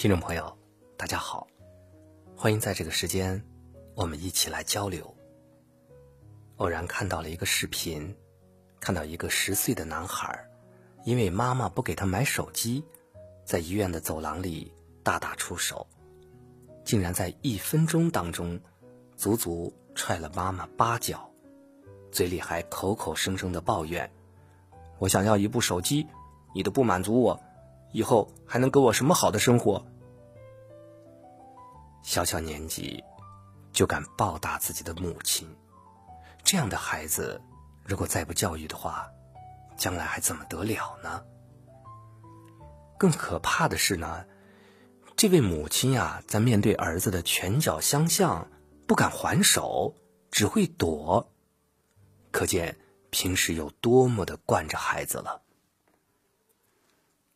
[0.00, 0.56] 听众朋友，
[0.96, 1.46] 大家好，
[2.34, 3.44] 欢迎在这个时间，
[3.94, 5.14] 我们一起来交流。
[6.56, 8.16] 偶然看到了一个视频，
[8.80, 10.42] 看到一个十岁的男孩，
[11.04, 12.82] 因为妈妈不给他买手机，
[13.44, 15.86] 在医院的走廊里大打出手，
[16.82, 18.58] 竟然在一分钟当中，
[19.18, 21.30] 足足踹了妈妈八脚，
[22.10, 24.10] 嘴里还口口声声的抱怨
[24.98, 26.06] ：“我想要一部手机，
[26.54, 27.38] 你都不满足我。”
[27.92, 29.84] 以后还能给我什么好的生活？
[32.02, 33.02] 小小年纪
[33.72, 35.48] 就敢暴打自己的母亲，
[36.42, 37.40] 这样的孩子，
[37.84, 39.08] 如果再不教育的话，
[39.76, 41.22] 将来还怎么得了呢？
[42.98, 44.24] 更可怕的是呢，
[45.16, 48.48] 这位母亲呀，在面对儿子的拳脚相向，
[48.86, 49.94] 不敢还手，
[50.30, 51.32] 只会躲，
[52.30, 52.78] 可见
[53.10, 55.42] 平时有多么的惯着孩子了。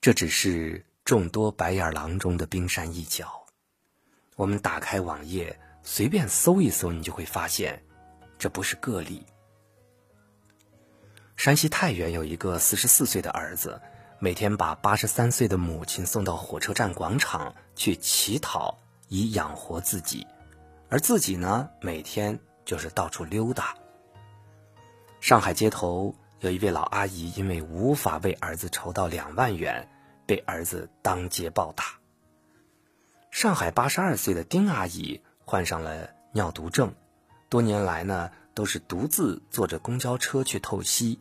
[0.00, 3.44] 这只是众多白眼狼中的冰山一角。
[4.36, 7.82] 我们打开网页，随便搜一搜，你就会发现，
[8.38, 9.26] 这不是个例。
[11.36, 13.80] 山西太原有一个四十四岁的儿子，
[14.20, 20.24] 每天把八十三岁的母亲送到火车站广场去乞讨，以养活自己，
[20.88, 23.74] 而自己呢，每天就是到处溜达。
[25.20, 26.14] 上海街头。
[26.40, 29.88] 有一位老阿姨，因为无法为儿子筹到两万元，
[30.24, 31.98] 被儿子当街暴打。
[33.32, 36.94] 上海八十二岁的丁阿姨患上了尿毒症，
[37.48, 41.18] 多年来呢都是独自坐着公交车去透析。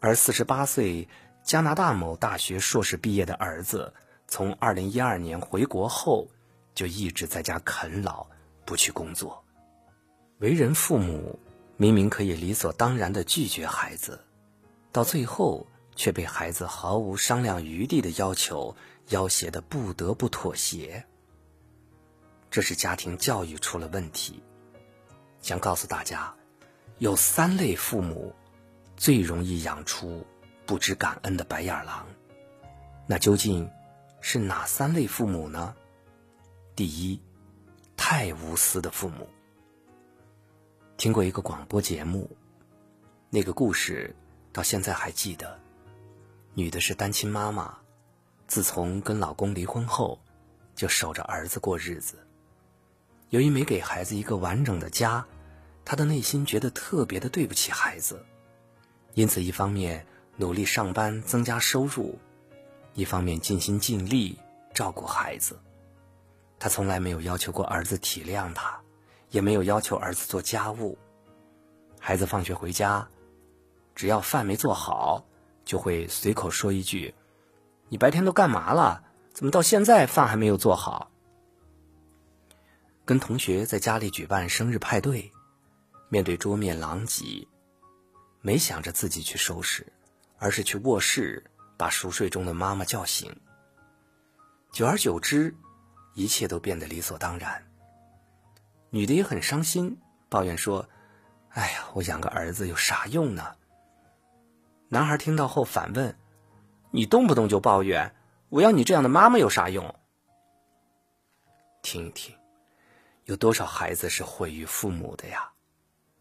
[0.00, 1.06] 而四十八岁
[1.42, 3.92] 加拿大某大学硕士毕业的儿子，
[4.26, 6.28] 从二零一二年回国后，
[6.74, 8.26] 就一直在家啃老，
[8.64, 9.44] 不去工作。
[10.38, 11.38] 为人父母。
[11.80, 14.20] 明明可以理所当然的拒绝孩子，
[14.90, 18.76] 到最后却被孩子毫无商量余地的要求
[19.10, 21.06] 要挟的不得不妥协。
[22.50, 24.42] 这是家庭教育出了问题。
[25.40, 26.34] 想告诉大家，
[26.98, 28.34] 有三类父母
[28.96, 30.26] 最容易养出
[30.66, 32.04] 不知感恩的白眼狼。
[33.06, 33.70] 那究竟
[34.20, 35.76] 是哪三类父母呢？
[36.74, 37.22] 第一，
[37.96, 39.28] 太无私的父母。
[40.98, 42.28] 听过一个广播节目，
[43.30, 44.16] 那个故事
[44.52, 45.56] 到现在还记得。
[46.54, 47.78] 女的是单亲妈妈，
[48.48, 50.18] 自从跟老公离婚后，
[50.74, 52.16] 就守着儿子过日子。
[53.30, 55.24] 由于没给孩子一个完整的家，
[55.84, 58.26] 她的内心觉得特别的对不起孩子，
[59.14, 60.04] 因此一方面
[60.36, 62.18] 努力上班增加收入，
[62.94, 64.36] 一方面尽心尽力
[64.74, 65.60] 照顾孩子。
[66.58, 68.80] 她从来没有要求过儿子体谅她。
[69.30, 70.98] 也没有要求儿子做家务，
[72.00, 73.08] 孩子放学回家，
[73.94, 75.24] 只要饭没做好，
[75.64, 77.14] 就会随口说一句
[77.88, 79.04] ：“你白天都干嘛了？
[79.32, 81.10] 怎么到现在饭还没有做好？”
[83.04, 85.30] 跟同学在家里举办生日派对，
[86.08, 87.46] 面对桌面狼藉，
[88.40, 89.86] 没想着自己去收拾，
[90.38, 91.44] 而是去卧室
[91.76, 93.34] 把熟睡中的妈妈叫醒。
[94.72, 95.54] 久而久之，
[96.14, 97.67] 一切都变得理所当然。
[98.90, 100.88] 女的也很伤心，抱怨说
[101.50, 103.54] ：“哎呀，我养个儿子有啥用呢？”
[104.88, 106.16] 男孩听到后反问
[106.90, 108.14] ：“你动不动就抱怨，
[108.48, 109.94] 我要你这样的妈妈有啥用？”
[111.82, 112.34] 听一听，
[113.24, 115.52] 有多少孩子是毁于父母的呀？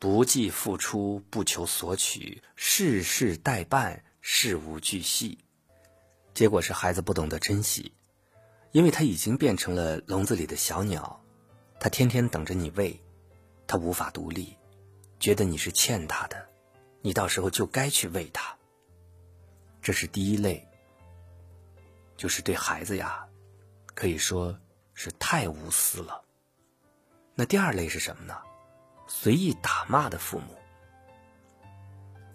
[0.00, 5.38] 不计付出，不求索取，事事代办，事无巨细，
[6.34, 7.92] 结果是孩子不懂得珍惜，
[8.72, 11.20] 因为他已经变成了笼子里的小鸟。
[11.80, 13.00] 他天天等着你喂，
[13.66, 14.56] 他无法独立，
[15.20, 16.48] 觉得你是欠他的，
[17.02, 18.56] 你到时候就该去喂他。
[19.80, 20.66] 这是第一类，
[22.16, 23.24] 就是对孩子呀，
[23.94, 24.58] 可以说
[24.92, 26.22] 是太无私了。
[27.34, 28.36] 那第二类是什么呢？
[29.06, 30.54] 随意打骂的父母，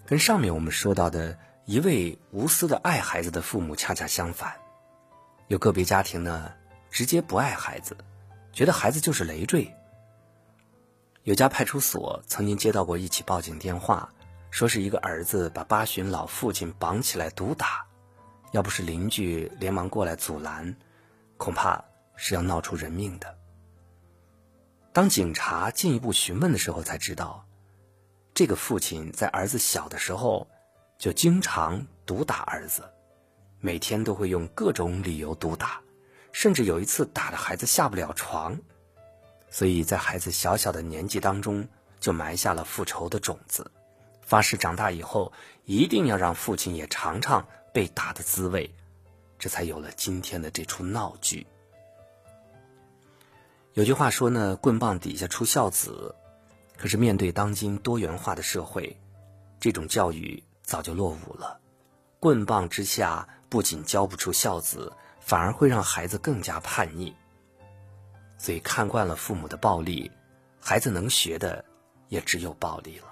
[0.06, 4.56] 跟上面我们说到的一位无私的爱孩子的父母恰恰相反，
[5.50, 6.54] 有个别家庭呢，
[6.90, 7.96] 直接不爱孩子。
[8.54, 9.76] 觉得孩子就是累赘。
[11.24, 14.14] 有家派出所曾经接到过一起报警电话，
[14.52, 17.86] 说是一个儿子把八旬老父亲绑起来毒打，
[18.52, 20.76] 要不是邻居连忙过来阻拦，
[21.38, 21.84] 恐怕
[22.16, 23.38] 是要闹出人命的。
[24.92, 27.48] 当警察进一步询问的时候，才知道，
[28.36, 30.48] 这个父亲在儿子小的时候
[31.00, 32.84] 就经常毒打儿子，
[33.60, 35.82] 每天都会用各种理由毒打。
[36.34, 38.60] 甚至有一次打的孩子下不了床，
[39.50, 41.66] 所以在孩子小小的年纪当中
[42.02, 43.72] 就埋下了复仇的种子，
[44.22, 45.32] 发誓长大以后
[45.64, 48.70] 一定要让父亲也尝尝被打的滋味，
[49.40, 51.48] 这才有了今天的这出闹剧。
[53.76, 56.14] 有句话说呢，棍棒底下出孝子。
[56.76, 59.00] 可是面对当今多元化的社会，
[59.60, 61.60] 这种教育早就落伍了。
[62.20, 64.92] 棍棒之下不仅教不出孝子，
[65.26, 67.16] 反而会让孩子更加叛逆。
[68.38, 70.12] 所以看惯了父母的暴力，
[70.60, 71.64] 孩子能学的
[72.10, 73.08] 也只有暴力了。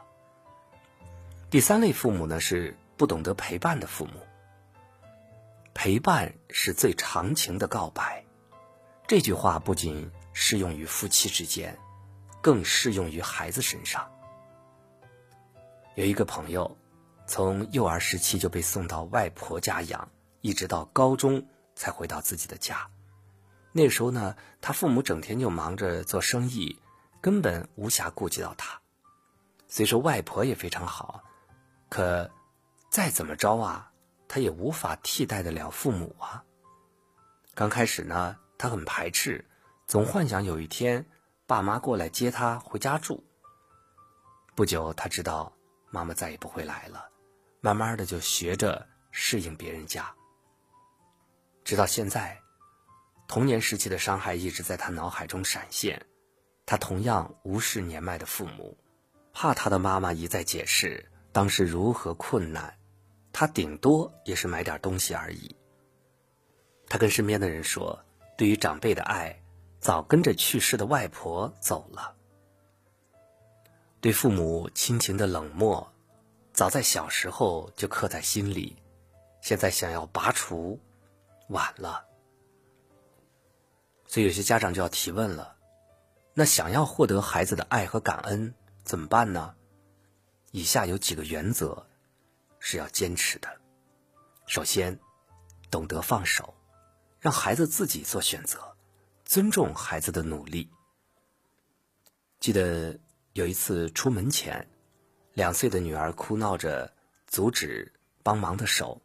[1.50, 4.20] 第三类父母呢，是不懂得陪伴的父母。
[5.74, 8.24] 陪伴是最长情的告白，
[9.08, 10.12] 这句话不仅。
[10.34, 11.78] 适用于夫妻之间，
[12.40, 14.10] 更适用于孩子身上。
[15.96, 16.78] 有一个朋友，
[17.28, 20.08] 从幼儿时期就被送到外婆家养，
[20.40, 21.46] 一直到高中
[21.76, 22.90] 才回到自己的家。
[23.72, 26.78] 那时候呢，他父母整天就忙着做生意，
[27.22, 28.82] 根本无暇顾及到他。
[29.68, 31.24] 虽说外婆也非常好，
[31.90, 32.30] 可
[32.90, 33.92] 再怎么着啊，
[34.28, 36.44] 他也无法替代得了父母啊。
[37.54, 39.46] 刚开始呢，他很排斥。
[39.88, 41.06] 总幻想有一天，
[41.46, 43.26] 爸妈过来接他回家住。
[44.56, 45.52] 不久，他知道
[45.90, 47.10] 妈妈再也不会来了，
[47.60, 50.14] 慢慢的就学着适应别人家。
[51.64, 52.40] 直到现在，
[53.28, 56.06] 童年时期的伤害一直在他脑海中闪现。
[56.66, 58.78] 他同样无视年迈的父母，
[59.34, 62.78] 怕他的妈妈一再解释当时如何困难，
[63.34, 65.56] 他顶多也是买点东西而已。
[66.88, 68.04] 他跟身边的人说，
[68.38, 69.38] 对于长辈的爱。
[69.80, 72.14] 早跟着去世的外婆走了，
[74.00, 75.92] 对父母亲情的冷漠，
[76.54, 78.78] 早在小时候就刻在心里，
[79.42, 80.80] 现在想要拔除，
[81.52, 82.06] 晚了。
[84.08, 85.56] 所以有些家长就要提问了：
[86.34, 88.54] 那想要获得孩子的爱和感恩
[88.84, 89.56] 怎么办呢？
[90.52, 91.88] 以下有几个原则
[92.60, 93.48] 是要坚持的。
[94.48, 95.00] 首先，
[95.70, 96.54] 懂得放手，
[97.20, 98.76] 让孩子自己做选择。
[99.24, 100.70] 尊重孩子的努力。
[102.42, 103.00] 记得
[103.32, 104.68] 有一次出门前，
[105.34, 106.94] 两岁的女儿哭闹着
[107.28, 107.94] 阻止
[108.24, 109.02] 帮忙的手，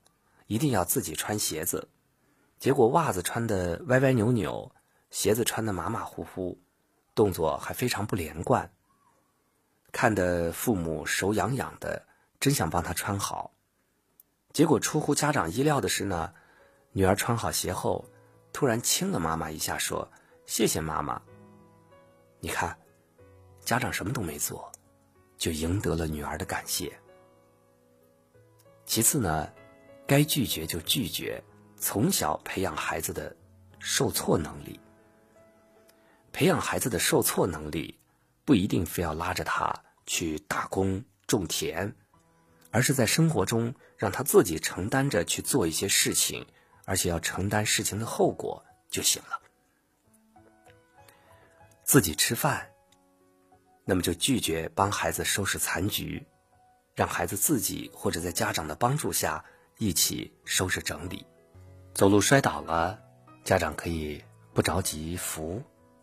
[0.49, 1.89] 一定要自己穿鞋子。
[2.59, 4.73] 结果袜子穿的歪歪扭扭，
[5.11, 6.59] 鞋子穿的马马虎虎，
[7.15, 8.71] 动作还非常不连贯。
[9.93, 12.07] 看得父母手痒痒的，
[12.41, 13.53] 真想帮她穿好。
[14.53, 16.33] 结果出乎家长意料的是呢，
[16.93, 18.05] 女儿穿好鞋后。
[18.53, 20.11] 突然亲了妈妈一下，说
[20.47, 21.21] ：“谢谢妈妈。”
[22.41, 22.75] 你看，
[23.61, 24.73] 家长什么都没做，
[25.37, 26.99] 就赢得了女儿的感谢。
[28.87, 29.53] 其次呢，
[30.07, 31.45] 该拒绝就拒绝，
[31.77, 33.37] 从小培养孩子的
[33.79, 34.81] 受挫能力。
[36.33, 37.99] 培养孩子的受挫能力，
[38.45, 41.95] 不一定非要拉着他去打工种田，
[42.71, 46.47] 而是在生活中让他自己承担着去做一些事情。
[46.89, 49.41] 而且要承担事情的后果就行了。
[51.83, 52.71] 自己吃饭，
[53.85, 56.25] 那么就拒绝帮孩子收拾残局，
[56.95, 59.45] 让孩子自己或者在家长的帮助下
[59.79, 61.27] 一起收拾整理。
[61.97, 63.01] 走路摔倒了，
[63.43, 64.23] 家长可以
[64.53, 65.63] 不着急扶，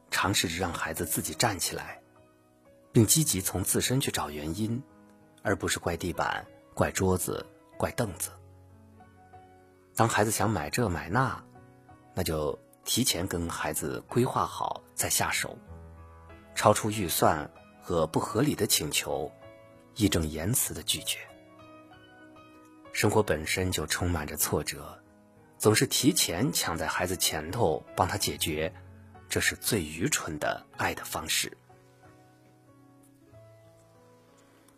[0.09, 2.01] 尝试着让孩子自己站起来，
[2.91, 4.81] 并积极从自身去找原因，
[5.43, 7.45] 而不是怪地板、怪桌子、
[7.77, 8.31] 怪凳子。
[9.95, 11.43] 当孩子想买这买那，
[12.15, 15.55] 那就提前跟孩子规划好再下手。
[16.55, 17.47] 超出预算
[17.83, 19.31] 和不合理的请求，
[19.93, 21.19] 义正言辞的拒绝。
[22.93, 24.97] 生活本身就充满着挫折，
[25.63, 28.69] 总是提前抢在孩子前头帮他解决，
[29.29, 31.57] 这是最愚蠢的爱的方式。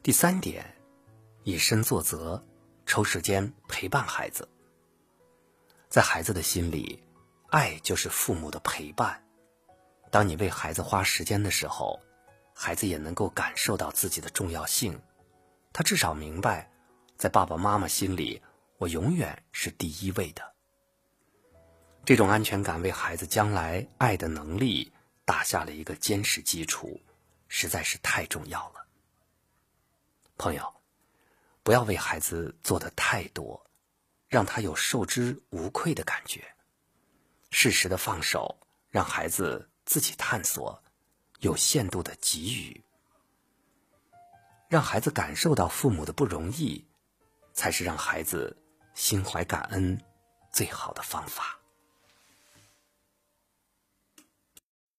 [0.04, 0.64] 第三点，
[1.42, 2.40] 以身作则，
[2.86, 4.48] 抽时间陪伴孩子。
[5.90, 7.02] 在孩子的心里，
[7.50, 9.20] 爱就是父母的陪伴。
[10.12, 12.00] 当你为孩子花时间的时候，
[12.54, 15.02] 孩子也能够感受到自己的重要性。
[15.74, 16.70] 他至少明白，
[17.18, 18.40] 在爸爸妈妈心里，
[18.78, 20.55] 我永远是第一位的。
[22.06, 24.92] 这种安全感为孩子将来爱的能力
[25.26, 27.02] 打下了一个坚实基础，
[27.48, 28.86] 实在是太重要了。
[30.38, 30.74] 朋友，
[31.64, 33.62] 不要为孩子做的太多。
[34.28, 36.44] 让他有受之无愧的感觉，
[37.52, 38.58] 适时的放手，
[38.90, 40.84] 让孩子自己探索，
[41.40, 42.84] 有限度的给予，
[44.68, 46.84] 让孩子感受到父母的不容易，
[47.54, 48.58] 才是让孩子
[48.96, 49.98] 心怀感恩
[50.52, 51.58] 最好的方法。